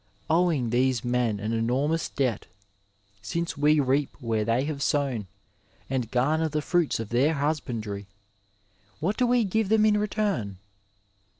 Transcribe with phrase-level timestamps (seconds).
[0.31, 2.47] Owing these men an enormous debt,
[3.21, 5.27] since we reap where they have sown,
[5.91, 8.07] and gamer the fruits of their husbandry,
[8.99, 10.57] what do we give them in return